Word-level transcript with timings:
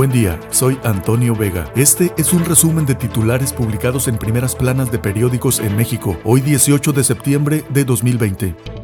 Buen 0.00 0.12
día, 0.12 0.40
soy 0.48 0.78
Antonio 0.82 1.36
Vega. 1.36 1.70
Este 1.76 2.10
es 2.16 2.32
un 2.32 2.42
resumen 2.46 2.86
de 2.86 2.94
titulares 2.94 3.52
publicados 3.52 4.08
en 4.08 4.16
primeras 4.16 4.56
planas 4.56 4.90
de 4.90 4.98
periódicos 4.98 5.60
en 5.60 5.76
México, 5.76 6.18
hoy 6.24 6.40
18 6.40 6.94
de 6.94 7.04
septiembre 7.04 7.64
de 7.68 7.84
2020. 7.84 8.79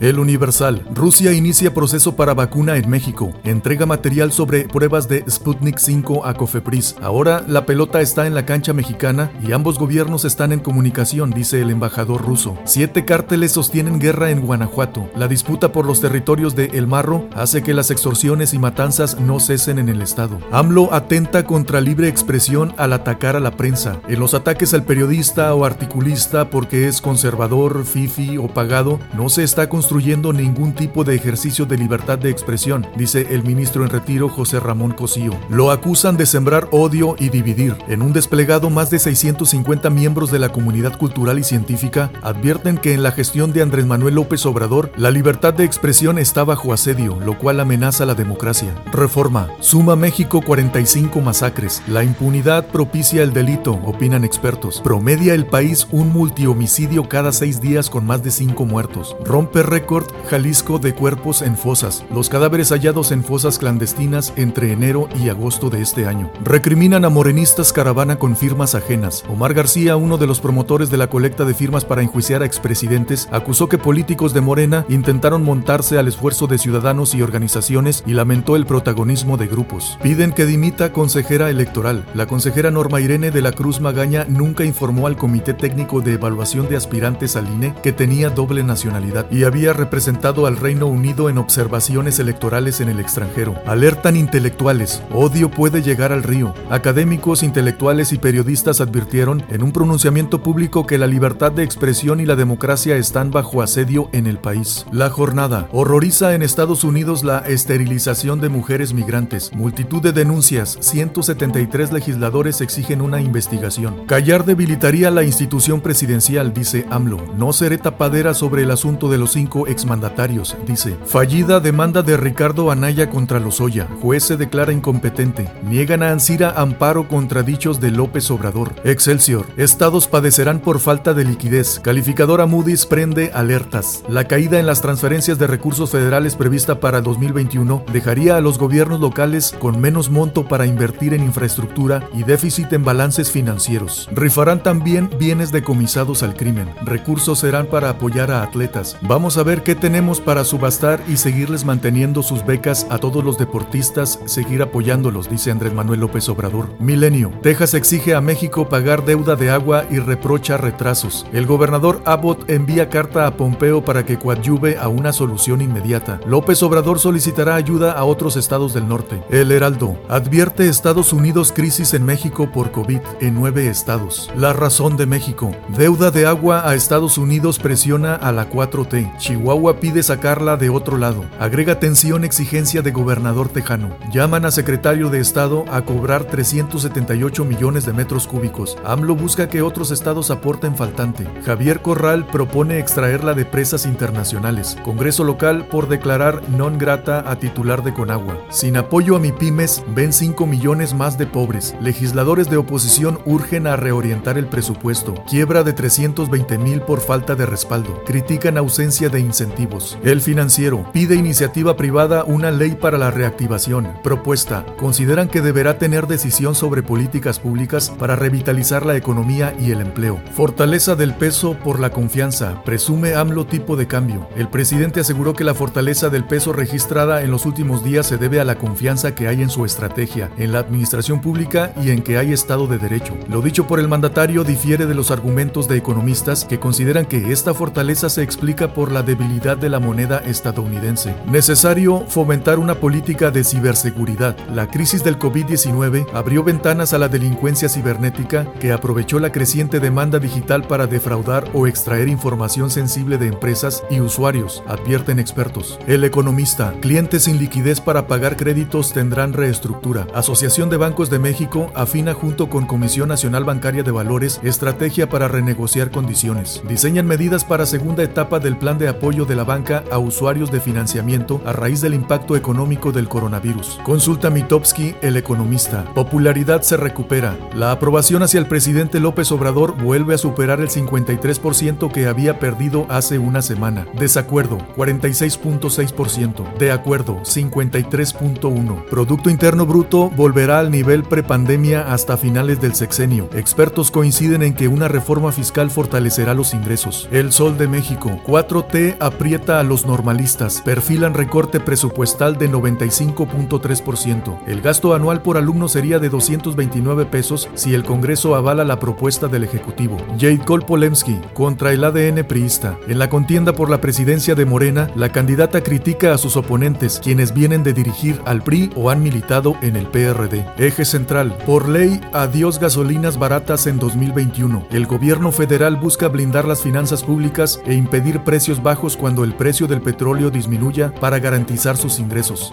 El 0.00 0.18
Universal. 0.18 0.82
Rusia 0.92 1.32
inicia 1.32 1.72
proceso 1.72 2.16
para 2.16 2.34
vacuna 2.34 2.76
en 2.76 2.90
México. 2.90 3.32
Entrega 3.44 3.86
material 3.86 4.32
sobre 4.32 4.66
pruebas 4.66 5.08
de 5.08 5.24
Sputnik 5.30 5.78
5 5.78 6.26
a 6.26 6.34
Cofepris. 6.34 6.96
Ahora 7.00 7.44
la 7.46 7.64
pelota 7.66 8.00
está 8.00 8.26
en 8.26 8.34
la 8.34 8.44
cancha 8.44 8.72
mexicana 8.72 9.30
y 9.46 9.52
ambos 9.52 9.78
gobiernos 9.78 10.24
están 10.24 10.52
en 10.52 10.60
comunicación, 10.60 11.30
dice 11.30 11.60
el 11.60 11.70
embajador 11.70 12.22
ruso. 12.22 12.58
Siete 12.64 13.04
cárteles 13.04 13.52
sostienen 13.52 14.00
guerra 14.00 14.30
en 14.30 14.40
Guanajuato. 14.40 15.08
La 15.14 15.28
disputa 15.28 15.72
por 15.72 15.86
los 15.86 16.00
territorios 16.00 16.56
de 16.56 16.66
El 16.66 16.86
Marro 16.86 17.28
hace 17.34 17.62
que 17.62 17.74
las 17.74 17.90
extorsiones 17.90 18.54
y 18.54 18.58
matanzas 18.58 19.20
no 19.20 19.38
cesen 19.38 19.78
en 19.78 19.88
el 19.88 20.02
estado. 20.02 20.38
AMLO 20.50 20.92
atenta 20.92 21.44
contra 21.44 21.80
libre 21.80 22.08
expresión 22.08 22.74
al 22.78 22.92
atacar 22.92 23.36
a 23.36 23.40
la 23.40 23.52
prensa. 23.52 24.00
En 24.08 24.18
los 24.18 24.34
ataques 24.34 24.74
al 24.74 24.84
periodista 24.84 25.54
o 25.54 25.64
articulista 25.64 26.50
porque 26.50 26.88
es 26.88 27.00
conservador, 27.00 27.84
fifi 27.84 28.38
o 28.38 28.48
pagado, 28.48 28.98
no 29.14 29.28
se 29.28 29.44
está 29.44 29.68
construyendo 29.68 29.83
construyendo 29.84 30.32
ningún 30.32 30.72
tipo 30.72 31.04
de 31.04 31.14
ejercicio 31.14 31.66
de 31.66 31.76
libertad 31.76 32.18
de 32.18 32.30
expresión, 32.30 32.86
dice 32.96 33.26
el 33.32 33.44
ministro 33.44 33.84
en 33.84 33.90
retiro 33.90 34.30
José 34.30 34.58
Ramón 34.58 34.92
Cosío. 34.92 35.38
Lo 35.50 35.70
acusan 35.70 36.16
de 36.16 36.24
sembrar 36.24 36.68
odio 36.70 37.16
y 37.18 37.28
dividir. 37.28 37.76
En 37.86 38.00
un 38.00 38.14
desplegado, 38.14 38.70
más 38.70 38.88
de 38.88 38.98
650 38.98 39.90
miembros 39.90 40.30
de 40.30 40.38
la 40.38 40.48
comunidad 40.52 40.96
cultural 40.96 41.38
y 41.38 41.44
científica 41.44 42.10
advierten 42.22 42.78
que 42.78 42.94
en 42.94 43.02
la 43.02 43.12
gestión 43.12 43.52
de 43.52 43.60
Andrés 43.60 43.84
Manuel 43.84 44.14
López 44.14 44.46
Obrador, 44.46 44.90
la 44.96 45.10
libertad 45.10 45.52
de 45.52 45.64
expresión 45.64 46.18
está 46.18 46.44
bajo 46.44 46.72
asedio, 46.72 47.18
lo 47.20 47.38
cual 47.38 47.60
amenaza 47.60 48.06
la 48.06 48.14
democracia. 48.14 48.74
Reforma. 48.90 49.50
Suma 49.60 49.96
México 49.96 50.40
45 50.40 51.20
masacres. 51.20 51.82
La 51.88 52.04
impunidad 52.04 52.68
propicia 52.68 53.22
el 53.22 53.34
delito, 53.34 53.72
opinan 53.84 54.24
expertos. 54.24 54.80
Promedia 54.82 55.34
el 55.34 55.44
país 55.44 55.86
un 55.90 56.10
multihomicidio 56.10 57.06
cada 57.06 57.32
seis 57.32 57.60
días 57.60 57.90
con 57.90 58.06
más 58.06 58.22
de 58.22 58.30
cinco 58.30 58.64
muertos. 58.64 59.14
Rompe 59.26 59.62
récord 59.74 60.06
Jalisco 60.30 60.78
de 60.78 60.94
cuerpos 60.94 61.42
en 61.42 61.56
fosas. 61.56 62.04
Los 62.14 62.28
cadáveres 62.28 62.70
hallados 62.70 63.10
en 63.10 63.24
fosas 63.24 63.58
clandestinas 63.58 64.32
entre 64.36 64.70
enero 64.70 65.08
y 65.20 65.30
agosto 65.30 65.68
de 65.68 65.82
este 65.82 66.06
año. 66.06 66.30
Recriminan 66.44 67.04
a 67.04 67.08
morenistas 67.08 67.72
caravana 67.72 68.16
con 68.20 68.36
firmas 68.36 68.76
ajenas. 68.76 69.24
Omar 69.28 69.52
García, 69.52 69.96
uno 69.96 70.16
de 70.16 70.28
los 70.28 70.38
promotores 70.38 70.90
de 70.90 70.96
la 70.96 71.08
colecta 71.08 71.44
de 71.44 71.54
firmas 71.54 71.84
para 71.84 72.02
enjuiciar 72.02 72.42
a 72.42 72.46
expresidentes, 72.46 73.28
acusó 73.32 73.68
que 73.68 73.76
políticos 73.76 74.32
de 74.32 74.42
Morena 74.42 74.86
intentaron 74.88 75.42
montarse 75.42 75.98
al 75.98 76.06
esfuerzo 76.06 76.46
de 76.46 76.58
ciudadanos 76.58 77.12
y 77.16 77.22
organizaciones 77.22 78.04
y 78.06 78.12
lamentó 78.12 78.54
el 78.54 78.66
protagonismo 78.66 79.36
de 79.36 79.48
grupos. 79.48 79.98
Piden 80.04 80.30
que 80.30 80.46
dimita 80.46 80.92
consejera 80.92 81.50
electoral. 81.50 82.06
La 82.14 82.26
consejera 82.28 82.70
Norma 82.70 83.00
Irene 83.00 83.32
de 83.32 83.42
la 83.42 83.50
Cruz 83.50 83.80
Magaña 83.80 84.24
nunca 84.28 84.64
informó 84.64 85.08
al 85.08 85.16
Comité 85.16 85.52
Técnico 85.52 86.00
de 86.00 86.12
Evaluación 86.12 86.68
de 86.68 86.76
Aspirantes 86.76 87.34
al 87.34 87.48
INE 87.48 87.74
que 87.82 87.92
tenía 87.92 88.30
doble 88.30 88.62
nacionalidad 88.62 89.26
y 89.30 89.42
había 89.42 89.63
representado 89.72 90.46
al 90.46 90.56
Reino 90.56 90.86
Unido 90.86 91.28
en 91.28 91.38
observaciones 91.38 92.18
electorales 92.18 92.80
en 92.80 92.88
el 92.88 93.00
extranjero. 93.00 93.54
Alertan 93.66 94.16
intelectuales, 94.16 95.02
odio 95.12 95.50
puede 95.50 95.82
llegar 95.82 96.12
al 96.12 96.22
río. 96.22 96.54
Académicos, 96.70 97.42
intelectuales 97.42 98.12
y 98.12 98.18
periodistas 98.18 98.80
advirtieron 98.80 99.44
en 99.48 99.62
un 99.62 99.72
pronunciamiento 99.72 100.42
público 100.42 100.86
que 100.86 100.98
la 100.98 101.06
libertad 101.06 101.52
de 101.52 101.62
expresión 101.62 102.20
y 102.20 102.26
la 102.26 102.36
democracia 102.36 102.96
están 102.96 103.30
bajo 103.30 103.62
asedio 103.62 104.08
en 104.12 104.26
el 104.26 104.38
país. 104.38 104.86
La 104.92 105.10
jornada 105.10 105.68
horroriza 105.72 106.34
en 106.34 106.42
Estados 106.42 106.84
Unidos 106.84 107.24
la 107.24 107.38
esterilización 107.38 108.40
de 108.40 108.48
mujeres 108.48 108.92
migrantes. 108.92 109.52
Multitud 109.54 110.02
de 110.02 110.12
denuncias, 110.12 110.76
173 110.80 111.92
legisladores 111.92 112.60
exigen 112.60 113.00
una 113.00 113.20
investigación. 113.20 114.06
Callar 114.06 114.44
debilitaría 114.44 115.10
la 115.10 115.24
institución 115.24 115.80
presidencial, 115.80 116.52
dice 116.52 116.86
AMLO. 116.90 117.20
No 117.36 117.52
seré 117.52 117.78
tapadera 117.78 118.34
sobre 118.34 118.62
el 118.62 118.70
asunto 118.70 119.08
de 119.08 119.18
los 119.18 119.32
cinco 119.32 119.53
exmandatarios, 119.66 120.56
dice. 120.66 120.96
Fallida 121.06 121.60
demanda 121.60 122.02
de 122.02 122.16
Ricardo 122.16 122.70
Anaya 122.70 123.08
contra 123.08 123.40
Lozoya. 123.40 123.88
Juez 124.02 124.24
se 124.24 124.36
declara 124.36 124.72
incompetente. 124.72 125.50
Niegan 125.68 126.02
a 126.02 126.10
Ansira 126.10 126.50
amparo 126.56 127.08
contra 127.08 127.42
dichos 127.42 127.80
de 127.80 127.90
López 127.90 128.30
Obrador. 128.30 128.74
Excelsior. 128.84 129.46
Estados 129.56 130.08
padecerán 130.08 130.60
por 130.60 130.80
falta 130.80 131.14
de 131.14 131.24
liquidez. 131.24 131.80
Calificadora 131.80 132.46
Moody's 132.46 132.86
prende 132.86 133.30
alertas. 133.32 134.02
La 134.08 134.24
caída 134.24 134.58
en 134.58 134.66
las 134.66 134.82
transferencias 134.82 135.38
de 135.38 135.46
recursos 135.46 135.90
federales 135.90 136.34
prevista 136.36 136.80
para 136.80 137.00
2021 137.00 137.84
dejaría 137.92 138.36
a 138.36 138.40
los 138.40 138.58
gobiernos 138.58 139.00
locales 139.00 139.54
con 139.58 139.80
menos 139.80 140.10
monto 140.10 140.48
para 140.48 140.66
invertir 140.66 141.14
en 141.14 141.22
infraestructura 141.22 142.08
y 142.12 142.24
déficit 142.24 142.72
en 142.72 142.84
balances 142.84 143.30
financieros. 143.30 144.08
Rifarán 144.12 144.62
también 144.62 145.08
bienes 145.18 145.52
decomisados 145.52 146.22
al 146.22 146.34
crimen. 146.34 146.68
Recursos 146.84 147.38
serán 147.38 147.66
para 147.66 147.90
apoyar 147.90 148.30
a 148.30 148.42
atletas. 148.42 148.96
Vamos 149.02 149.36
a 149.38 149.43
ver 149.44 149.62
qué 149.62 149.76
tenemos 149.76 150.20
para 150.20 150.44
subastar 150.44 151.00
y 151.06 151.16
seguirles 151.16 151.64
manteniendo 151.64 152.22
sus 152.22 152.44
becas 152.44 152.86
a 152.90 152.98
todos 152.98 153.22
los 153.22 153.38
deportistas, 153.38 154.18
seguir 154.24 154.62
apoyándolos, 154.62 155.30
dice 155.30 155.52
Andrés 155.52 155.72
Manuel 155.72 156.00
López 156.00 156.28
Obrador. 156.28 156.68
Milenio. 156.80 157.30
Texas 157.42 157.74
exige 157.74 158.14
a 158.14 158.20
México 158.20 158.68
pagar 158.68 159.04
deuda 159.04 159.36
de 159.36 159.50
agua 159.50 159.84
y 159.90 160.00
reprocha 160.00 160.56
retrasos. 160.56 161.26
El 161.32 161.46
gobernador 161.46 162.02
Abbott 162.04 162.50
envía 162.50 162.88
carta 162.88 163.26
a 163.26 163.36
Pompeo 163.36 163.84
para 163.84 164.04
que 164.04 164.18
coadyuve 164.18 164.78
a 164.78 164.88
una 164.88 165.12
solución 165.12 165.60
inmediata. 165.60 166.20
López 166.26 166.62
Obrador 166.62 166.98
solicitará 166.98 167.54
ayuda 167.54 167.92
a 167.92 168.04
otros 168.04 168.36
estados 168.36 168.74
del 168.74 168.88
norte. 168.88 169.22
El 169.30 169.52
Heraldo. 169.52 169.96
Advierte 170.08 170.68
Estados 170.68 171.12
Unidos 171.12 171.52
crisis 171.54 171.94
en 171.94 172.04
México 172.04 172.50
por 172.50 172.70
COVID 172.70 173.00
en 173.20 173.34
nueve 173.34 173.68
estados. 173.68 174.30
La 174.36 174.52
razón 174.52 174.96
de 174.96 175.06
México. 175.06 175.54
Deuda 175.76 176.10
de 176.10 176.26
agua 176.26 176.68
a 176.68 176.74
Estados 176.74 177.18
Unidos 177.18 177.58
presiona 177.58 178.14
a 178.14 178.32
la 178.32 178.50
4T. 178.50 179.18
Chihuahua 179.34 179.80
pide 179.80 180.04
sacarla 180.04 180.56
de 180.56 180.70
otro 180.70 180.96
lado. 180.96 181.24
Agrega 181.40 181.80
tensión 181.80 182.22
exigencia 182.22 182.82
de 182.82 182.92
gobernador 182.92 183.48
tejano. 183.48 183.96
Llaman 184.12 184.44
a 184.44 184.52
secretario 184.52 185.10
de 185.10 185.18
Estado 185.18 185.64
a 185.72 185.82
cobrar 185.82 186.22
378 186.22 187.44
millones 187.44 187.84
de 187.84 187.92
metros 187.92 188.28
cúbicos. 188.28 188.78
AMLO 188.84 189.16
busca 189.16 189.48
que 189.48 189.60
otros 189.60 189.90
estados 189.90 190.30
aporten 190.30 190.76
faltante. 190.76 191.26
Javier 191.44 191.82
Corral 191.82 192.28
propone 192.28 192.78
extraerla 192.78 193.34
de 193.34 193.44
presas 193.44 193.86
internacionales. 193.86 194.76
Congreso 194.84 195.24
local 195.24 195.66
por 195.66 195.88
declarar 195.88 196.40
non 196.54 196.78
grata 196.78 197.28
a 197.28 197.34
titular 197.34 197.82
de 197.82 197.92
Conagua. 197.92 198.38
Sin 198.50 198.76
apoyo 198.76 199.16
a 199.16 199.18
mi 199.18 199.32
pymes, 199.32 199.82
ven 199.96 200.12
5 200.12 200.46
millones 200.46 200.94
más 200.94 201.18
de 201.18 201.26
pobres. 201.26 201.74
Legisladores 201.80 202.48
de 202.48 202.56
oposición 202.56 203.18
urgen 203.24 203.66
a 203.66 203.74
reorientar 203.74 204.38
el 204.38 204.46
presupuesto. 204.46 205.14
Quiebra 205.28 205.64
de 205.64 205.72
320 205.72 206.56
mil 206.58 206.82
por 206.82 207.00
falta 207.00 207.34
de 207.34 207.46
respaldo. 207.46 208.00
Critican 208.06 208.58
ausencia 208.58 209.08
de 209.08 209.23
incentivos. 209.24 209.98
El 210.04 210.20
financiero 210.20 210.88
pide 210.92 211.16
iniciativa 211.16 211.76
privada 211.76 212.24
una 212.24 212.50
ley 212.50 212.72
para 212.72 212.98
la 212.98 213.10
reactivación. 213.10 213.88
Propuesta. 214.02 214.64
Consideran 214.76 215.28
que 215.28 215.40
deberá 215.40 215.78
tener 215.78 216.06
decisión 216.06 216.54
sobre 216.54 216.82
políticas 216.82 217.38
públicas 217.38 217.90
para 217.98 218.16
revitalizar 218.16 218.86
la 218.86 218.96
economía 218.96 219.54
y 219.58 219.70
el 219.70 219.80
empleo. 219.80 220.20
Fortaleza 220.34 220.94
del 220.94 221.14
peso 221.14 221.56
por 221.64 221.80
la 221.80 221.90
confianza. 221.90 222.62
Presume 222.64 223.14
AMLO 223.14 223.46
tipo 223.46 223.76
de 223.76 223.86
cambio. 223.86 224.28
El 224.36 224.48
presidente 224.48 225.00
aseguró 225.00 225.34
que 225.34 225.44
la 225.44 225.54
fortaleza 225.54 226.10
del 226.10 226.24
peso 226.24 226.52
registrada 226.52 227.22
en 227.22 227.30
los 227.30 227.46
últimos 227.46 227.82
días 227.82 228.06
se 228.06 228.18
debe 228.18 228.40
a 228.40 228.44
la 228.44 228.58
confianza 228.58 229.14
que 229.14 229.28
hay 229.28 229.42
en 229.42 229.50
su 229.50 229.64
estrategia, 229.64 230.30
en 230.36 230.52
la 230.52 230.60
administración 230.60 231.20
pública 231.20 231.72
y 231.82 231.90
en 231.90 232.02
que 232.02 232.18
hay 232.18 232.32
Estado 232.32 232.66
de 232.66 232.78
Derecho. 232.78 233.14
Lo 233.28 233.40
dicho 233.42 233.66
por 233.66 233.80
el 233.80 233.88
mandatario 233.88 234.44
difiere 234.44 234.86
de 234.86 234.94
los 234.94 235.10
argumentos 235.10 235.68
de 235.68 235.76
economistas 235.76 236.44
que 236.44 236.60
consideran 236.60 237.06
que 237.06 237.32
esta 237.32 237.54
fortaleza 237.54 238.08
se 238.08 238.22
explica 238.22 238.74
por 238.74 238.92
la 238.92 239.02
debilidad 239.14 239.56
de 239.56 239.68
la 239.68 239.78
moneda 239.78 240.18
estadounidense. 240.26 241.14
Necesario 241.26 242.04
fomentar 242.08 242.58
una 242.58 242.74
política 242.74 243.30
de 243.30 243.44
ciberseguridad. 243.44 244.36
La 244.50 244.66
crisis 244.66 245.04
del 245.04 245.18
COVID-19 245.20 246.06
abrió 246.12 246.42
ventanas 246.42 246.92
a 246.92 246.98
la 246.98 247.08
delincuencia 247.08 247.68
cibernética 247.68 248.52
que 248.58 248.72
aprovechó 248.72 249.20
la 249.20 249.30
creciente 249.30 249.78
demanda 249.78 250.18
digital 250.18 250.64
para 250.64 250.88
defraudar 250.88 251.48
o 251.52 251.68
extraer 251.68 252.08
información 252.08 252.70
sensible 252.70 253.16
de 253.16 253.28
empresas 253.28 253.84
y 253.88 254.00
usuarios, 254.00 254.64
advierten 254.66 255.20
expertos. 255.20 255.78
El 255.86 256.02
economista, 256.02 256.74
clientes 256.80 257.24
sin 257.24 257.38
liquidez 257.38 257.80
para 257.80 258.08
pagar 258.08 258.36
créditos 258.36 258.92
tendrán 258.92 259.32
reestructura. 259.32 260.08
Asociación 260.12 260.70
de 260.70 260.76
Bancos 260.76 261.08
de 261.08 261.20
México 261.20 261.70
afina 261.76 262.14
junto 262.14 262.50
con 262.50 262.66
Comisión 262.66 263.08
Nacional 263.08 263.44
Bancaria 263.44 263.84
de 263.84 263.92
Valores 263.92 264.40
estrategia 264.42 265.08
para 265.08 265.28
renegociar 265.28 265.92
condiciones. 265.92 266.62
Diseñan 266.68 267.06
medidas 267.06 267.44
para 267.44 267.64
segunda 267.64 268.02
etapa 268.02 268.40
del 268.40 268.56
plan 268.56 268.76
de 268.76 268.88
apoyo 268.94 269.24
de 269.24 269.36
la 269.36 269.44
banca 269.44 269.84
a 269.90 269.98
usuarios 269.98 270.50
de 270.50 270.60
financiamiento 270.60 271.40
a 271.44 271.52
raíz 271.52 271.80
del 271.80 271.94
impacto 271.94 272.36
económico 272.36 272.92
del 272.92 273.08
coronavirus. 273.08 273.78
Consulta 273.84 274.30
Mitowski, 274.30 274.94
el 275.02 275.16
economista. 275.16 275.84
Popularidad 275.94 276.62
se 276.62 276.76
recupera. 276.76 277.36
La 277.54 277.70
aprobación 277.70 278.22
hacia 278.22 278.40
el 278.40 278.46
presidente 278.46 279.00
López 279.00 279.30
Obrador 279.32 279.76
vuelve 279.76 280.14
a 280.14 280.18
superar 280.18 280.60
el 280.60 280.68
53% 280.68 281.92
que 281.92 282.06
había 282.06 282.38
perdido 282.38 282.86
hace 282.88 283.18
una 283.18 283.42
semana. 283.42 283.86
Desacuerdo, 283.98 284.58
46.6%. 284.76 286.56
De 286.58 286.72
acuerdo, 286.72 287.20
53.1%. 287.22 288.84
Producto 288.86 289.30
Interno 289.30 289.66
Bruto 289.66 290.10
volverá 290.10 290.60
al 290.60 290.70
nivel 290.70 291.02
prepandemia 291.02 291.92
hasta 291.92 292.16
finales 292.16 292.60
del 292.60 292.74
sexenio. 292.74 293.28
Expertos 293.34 293.90
coinciden 293.90 294.42
en 294.42 294.54
que 294.54 294.68
una 294.68 294.88
reforma 294.88 295.32
fiscal 295.32 295.70
fortalecerá 295.70 296.34
los 296.34 296.54
ingresos. 296.54 297.08
El 297.10 297.32
Sol 297.32 297.58
de 297.58 297.68
México, 297.68 298.20
4T 298.26 298.83
aprieta 299.00 299.58
a 299.58 299.62
los 299.62 299.86
normalistas, 299.86 300.62
perfilan 300.64 301.14
recorte 301.14 301.60
presupuestal 301.60 302.36
de 302.36 302.50
95.3%. 302.50 304.38
El 304.46 304.60
gasto 304.60 304.94
anual 304.94 305.22
por 305.22 305.36
alumno 305.36 305.68
sería 305.68 305.98
de 305.98 306.08
229 306.08 307.06
pesos 307.06 307.48
si 307.54 307.74
el 307.74 307.84
Congreso 307.84 308.34
avala 308.34 308.64
la 308.64 308.78
propuesta 308.78 309.28
del 309.28 309.44
Ejecutivo. 309.44 309.96
Jade 310.18 310.44
Cole 310.44 310.66
Polemski, 310.66 311.20
contra 311.32 311.72
el 311.72 311.84
ADN 311.84 312.24
priista. 312.24 312.78
En 312.86 312.98
la 312.98 313.08
contienda 313.08 313.52
por 313.52 313.70
la 313.70 313.80
presidencia 313.80 314.34
de 314.34 314.44
Morena, 314.44 314.90
la 314.94 315.10
candidata 315.10 315.62
critica 315.62 316.12
a 316.12 316.18
sus 316.18 316.36
oponentes, 316.36 317.00
quienes 317.02 317.34
vienen 317.34 317.62
de 317.62 317.72
dirigir 317.72 318.20
al 318.24 318.42
PRI 318.42 318.70
o 318.76 318.90
han 318.90 319.02
militado 319.02 319.56
en 319.62 319.76
el 319.76 319.86
PRD. 319.86 320.44
Eje 320.58 320.84
central, 320.84 321.36
por 321.46 321.68
ley, 321.68 322.00
adiós 322.12 322.58
gasolinas 322.58 323.18
baratas 323.18 323.66
en 323.66 323.78
2021. 323.78 324.66
El 324.70 324.86
gobierno 324.86 325.32
federal 325.32 325.76
busca 325.76 326.08
blindar 326.08 326.44
las 326.44 326.62
finanzas 326.62 327.02
públicas 327.02 327.60
e 327.66 327.74
impedir 327.74 328.20
precios 328.20 328.62
cuando 328.96 329.24
el 329.24 329.34
precio 329.34 329.66
del 329.66 329.80
petróleo 329.80 330.30
disminuya 330.30 330.92
para 330.94 331.18
garantizar 331.18 331.76
sus 331.76 331.98
ingresos. 331.98 332.52